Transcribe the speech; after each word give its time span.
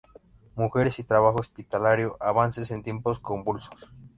Mujeres 0.55 0.97
y 0.97 1.03
trabajo 1.03 1.41
hospitalario, 1.41 2.17
avances 2.19 2.71
en 2.71 2.81
tiempos 2.81 3.19
convulsos. 3.19 3.93